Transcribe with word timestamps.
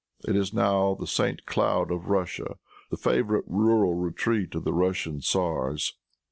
It 0.27 0.35
is 0.35 0.51
now 0.51 0.95
the 0.95 1.05
St. 1.05 1.45
Cloud 1.45 1.91
of 1.91 2.09
Russia, 2.09 2.57
the 2.89 2.97
favorite 2.97 3.45
rural 3.47 3.93
retreat 3.93 4.55
of 4.55 4.63
the 4.63 4.73
Russian 4.73 5.19
tzars. 5.19 5.93